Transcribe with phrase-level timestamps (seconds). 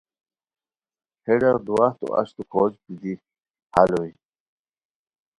[1.25, 3.13] ہے ڈاق دواہتو اچتو کھوشت بیتی
[3.73, 4.11] ہال ہوئے